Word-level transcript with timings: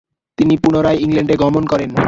তিনি 0.37 0.53
পুনরায় 0.63 1.01
ইংল্যান্ডে 1.05 1.35
গমন 1.35 1.63
করেন। 1.65 1.91